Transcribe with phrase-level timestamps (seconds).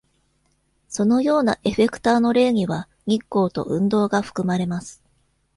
[0.89, 5.03] そのようなエフェクターの例には、日光と運動が含まれます。